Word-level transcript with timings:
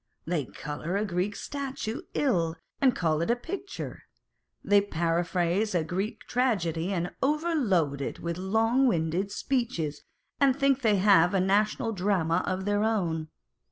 They 0.25 0.45
colour 0.45 0.97
a 0.97 1.05
Greek 1.05 1.35
statue 1.35 2.01
ill, 2.15 2.55
and 2.81 2.95
call 2.95 3.21
it 3.21 3.29
a 3.29 3.35
picture: 3.35 4.01
they 4.63 4.81
paraphrase 4.81 5.75
a 5.75 5.83
Greek 5.83 6.21
tragedy, 6.21 6.91
and 6.91 7.11
overload 7.21 8.01
it 8.01 8.19
with 8.19 8.39
long 8.39 8.87
winded 8.87 9.31
speeches, 9.31 10.01
and 10.39 10.55
think 10.55 10.81
they 10.81 10.95
have 10.95 11.35
a 11.35 11.39
national 11.39 11.91
drama 11.91 12.41
of 12.47 12.65
their 12.65 12.83
own. 12.83 13.27